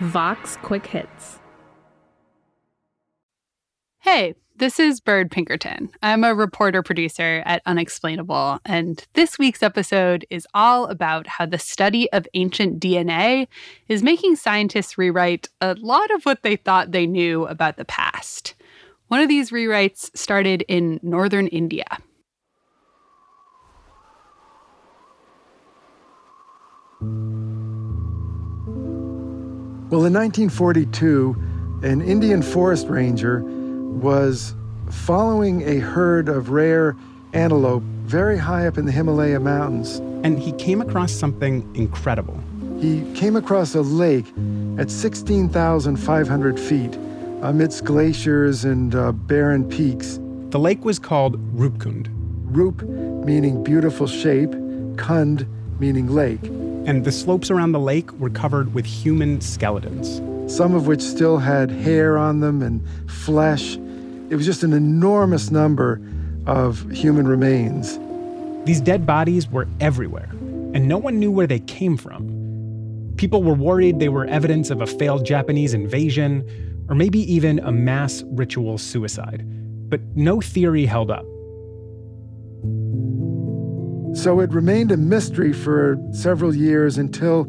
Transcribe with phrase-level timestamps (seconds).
[0.00, 1.38] Vox Quick Hits.
[4.00, 5.90] Hey, this is Bird Pinkerton.
[6.02, 11.58] I'm a reporter producer at Unexplainable, and this week's episode is all about how the
[11.58, 13.48] study of ancient DNA
[13.88, 18.54] is making scientists rewrite a lot of what they thought they knew about the past.
[19.08, 21.86] One of these rewrites started in northern India.
[29.94, 31.36] Well, in 1942,
[31.84, 34.52] an Indian forest ranger was
[34.90, 36.96] following a herd of rare
[37.32, 39.98] antelope very high up in the Himalaya mountains.
[40.24, 42.42] And he came across something incredible.
[42.80, 44.26] He came across a lake
[44.78, 46.98] at 16,500 feet
[47.42, 50.18] amidst glaciers and uh, barren peaks.
[50.48, 52.08] The lake was called Rupkund.
[52.46, 52.82] Rup
[53.24, 54.50] meaning beautiful shape,
[54.96, 55.46] Kund
[55.78, 56.42] meaning lake.
[56.86, 60.20] And the slopes around the lake were covered with human skeletons.
[60.54, 63.76] Some of which still had hair on them and flesh.
[64.28, 66.00] It was just an enormous number
[66.46, 67.98] of human remains.
[68.66, 70.28] These dead bodies were everywhere,
[70.74, 73.14] and no one knew where they came from.
[73.16, 76.46] People were worried they were evidence of a failed Japanese invasion,
[76.90, 79.42] or maybe even a mass ritual suicide.
[79.88, 81.24] But no theory held up.
[84.14, 87.42] So it remained a mystery for several years until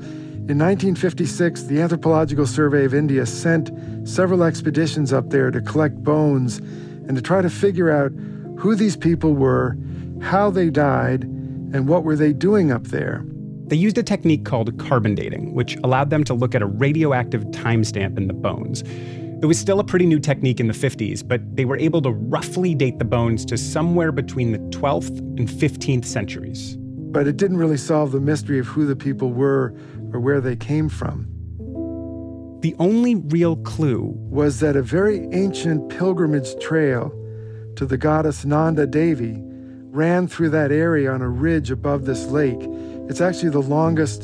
[0.47, 3.71] in 1956 the Anthropological Survey of India sent
[4.07, 8.11] several expeditions up there to collect bones and to try to figure out
[8.57, 9.77] who these people were,
[10.21, 13.23] how they died, and what were they doing up there.
[13.67, 17.43] They used a technique called carbon dating, which allowed them to look at a radioactive
[17.45, 18.83] timestamp in the bones.
[19.41, 22.11] It was still a pretty new technique in the 50s, but they were able to
[22.11, 26.77] roughly date the bones to somewhere between the 12th and 15th centuries.
[26.77, 29.75] But it didn't really solve the mystery of who the people were
[30.13, 31.27] or where they came from.
[32.61, 37.09] The only real clue was that a very ancient pilgrimage trail
[37.75, 39.35] to the goddess Nanda Devi
[39.91, 42.59] ran through that area on a ridge above this lake.
[43.09, 44.23] It's actually the longest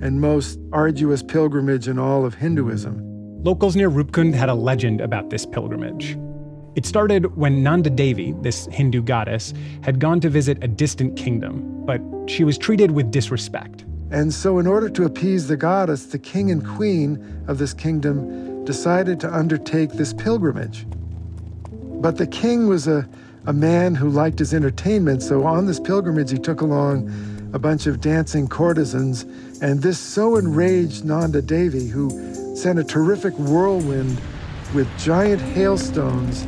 [0.00, 3.05] and most arduous pilgrimage in all of Hinduism.
[3.46, 6.18] Locals near Rupkund had a legend about this pilgrimage.
[6.74, 11.86] It started when Nanda Devi, this Hindu goddess, had gone to visit a distant kingdom,
[11.86, 13.84] but she was treated with disrespect.
[14.10, 18.64] And so, in order to appease the goddess, the king and queen of this kingdom
[18.64, 20.84] decided to undertake this pilgrimage.
[21.70, 23.08] But the king was a,
[23.46, 27.06] a man who liked his entertainment, so on this pilgrimage, he took along
[27.56, 29.22] a bunch of dancing courtesans,
[29.62, 32.10] and this so enraged Nanda Devi, who
[32.54, 34.20] sent a terrific whirlwind
[34.74, 36.42] with giant hailstones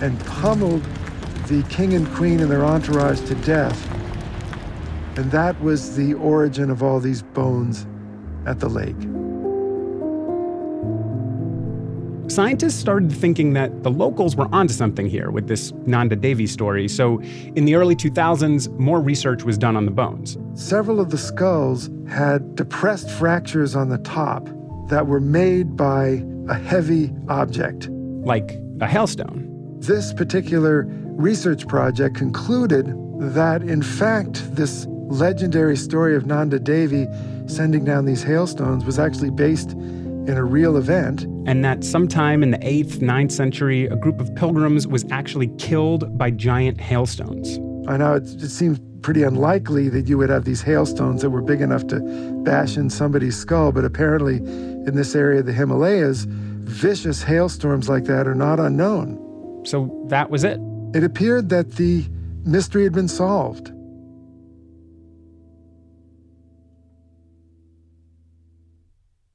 [0.00, 0.82] and pummeled
[1.48, 3.78] the king and queen and their entourage to death.
[5.18, 7.86] And that was the origin of all these bones
[8.46, 9.13] at the lake.
[12.28, 16.88] Scientists started thinking that the locals were onto something here with this Nanda Devi story,
[16.88, 17.20] so
[17.54, 20.38] in the early 2000s, more research was done on the bones.
[20.54, 24.48] Several of the skulls had depressed fractures on the top
[24.88, 27.88] that were made by a heavy object.
[27.90, 29.46] Like a hailstone.
[29.80, 32.86] This particular research project concluded
[33.34, 37.06] that, in fact, this legendary story of Nanda Devi
[37.46, 39.76] sending down these hailstones was actually based
[40.26, 41.22] in a real event.
[41.46, 46.16] And that sometime in the 8th, 9th century, a group of pilgrims was actually killed
[46.16, 47.58] by giant hailstones.
[47.88, 51.42] I know it, it seems pretty unlikely that you would have these hailstones that were
[51.42, 52.00] big enough to
[52.42, 58.04] bash in somebody's skull, but apparently in this area of the Himalayas, vicious hailstorms like
[58.04, 59.20] that are not unknown.
[59.66, 60.58] So that was it.
[60.94, 62.06] It appeared that the
[62.44, 63.73] mystery had been solved.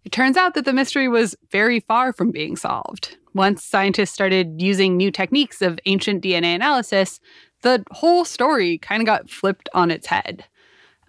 [0.10, 3.16] It turns out that the mystery was very far from being solved.
[3.36, 7.20] Once scientists started using new techniques of ancient DNA analysis,
[7.62, 10.46] the whole story kind of got flipped on its head.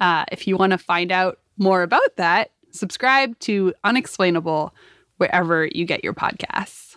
[0.01, 4.75] Uh, if you want to find out more about that, subscribe to Unexplainable
[5.17, 6.90] wherever you get your podcasts.